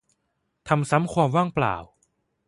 [0.67, 1.75] ทำซ้ำความว่างเปล่า